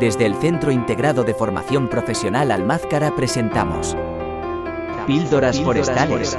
[0.00, 3.94] Desde el Centro Integrado de Formación Profesional Almázcara presentamos
[5.06, 6.38] Píldoras Forestales.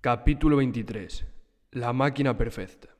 [0.00, 1.26] Capítulo 23.
[1.72, 2.90] La máquina perfecta.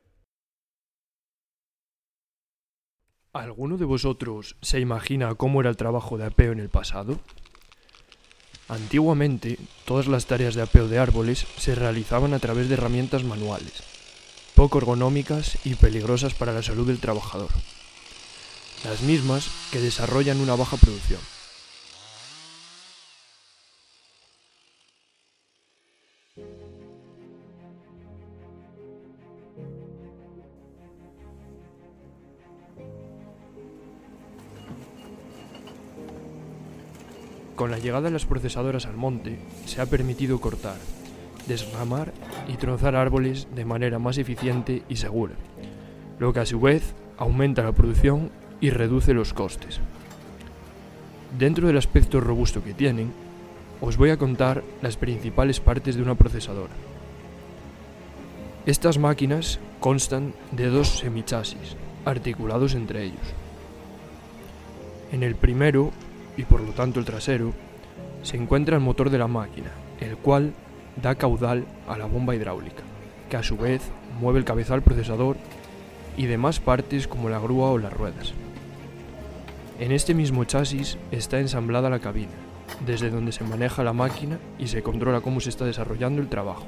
[3.33, 7.21] ¿Alguno de vosotros se imagina cómo era el trabajo de apeo en el pasado?
[8.67, 13.98] Antiguamente, todas las tareas de apeo de árboles se realizaban a través de herramientas manuales,
[14.59, 17.51] poco ergonómicas y peligrosas para la salud del trabajador.
[18.83, 21.21] Las mismas que desarrollan una baja producción.
[37.55, 40.79] Con la llegada de las procesadoras al monte, se ha permitido cortar,
[41.49, 42.13] desramar
[42.47, 45.35] y trozar árboles de manera más eficiente y segura,
[46.19, 49.81] lo que a su vez aumenta la producción y reduce los costes.
[51.37, 53.13] Dentro del aspecto robusto que tienen,
[53.81, 56.73] os voy a contar las principales partes de una procesadora.
[58.67, 63.35] Estas máquinas constan de dos semichasis, articulados entre ellos.
[65.13, 65.91] En el primero,
[66.37, 67.53] y por lo tanto el trasero,
[68.23, 70.53] se encuentra el motor de la máquina, el cual
[71.03, 72.83] da caudal a la bomba hidráulica,
[73.29, 73.83] que a su vez
[74.21, 75.37] mueve el cabezal procesador
[76.17, 78.33] y demás partes como la grúa o las ruedas.
[79.79, 82.33] En este mismo chasis está ensamblada la cabina,
[82.85, 86.67] desde donde se maneja la máquina y se controla cómo se está desarrollando el trabajo.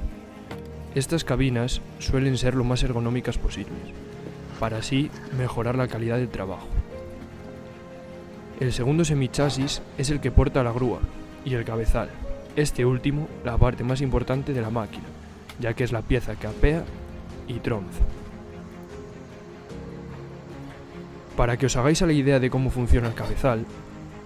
[0.95, 3.81] Estas cabinas suelen ser lo más ergonómicas posibles,
[4.59, 6.67] para así mejorar la calidad del trabajo.
[8.59, 10.99] El segundo semichasis es el que porta la grúa
[11.43, 12.09] y el cabezal,
[12.55, 15.05] este último la parte más importante de la máquina,
[15.59, 16.83] ya que es la pieza que apea
[17.47, 18.03] y tronza.
[21.37, 23.65] Para que os hagáis la idea de cómo funciona el cabezal,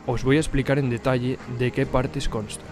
[0.08, 2.64] os voy a explicar en detalle de qué partes consta.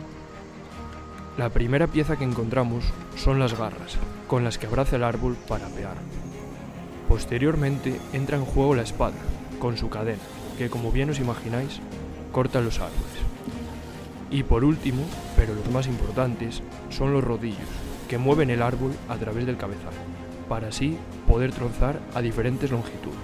[1.37, 2.83] La primera pieza que encontramos
[3.15, 3.97] son las garras,
[4.27, 5.95] con las que abraza el árbol para apear.
[7.07, 9.15] Posteriormente entra en juego la espada,
[9.59, 10.21] con su cadena,
[10.57, 11.79] que como bien os imagináis,
[12.31, 13.32] corta los árboles.
[14.33, 15.03] Y por último,
[15.37, 17.59] pero los más importantes, son los rodillos,
[18.09, 19.93] que mueven el árbol a través del cabezal,
[20.49, 23.19] para así poder trozar a diferentes longitudes.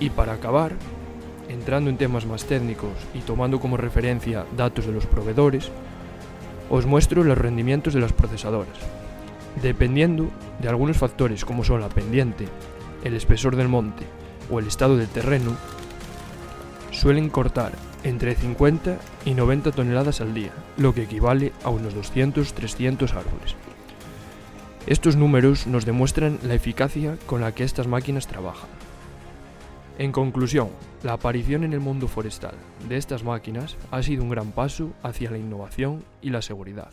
[0.00, 0.72] Y para acabar,
[1.48, 5.70] entrando en temas más técnicos y tomando como referencia datos de los proveedores,
[6.68, 8.78] os muestro los rendimientos de las procesadoras.
[9.62, 10.28] Dependiendo
[10.60, 12.48] de algunos factores como son la pendiente,
[13.04, 14.02] el espesor del monte
[14.50, 15.56] o el estado del terreno,
[16.92, 17.72] suelen cortar
[18.04, 23.56] entre 50 y 90 toneladas al día, lo que equivale a unos 200-300 árboles.
[24.86, 28.68] Estos números nos demuestran la eficacia con la que estas máquinas trabajan.
[29.98, 30.70] En conclusión,
[31.02, 32.54] la aparición en el mundo forestal
[32.88, 36.90] de estas máquinas ha sido un gran paso hacia la innovación y la seguridad.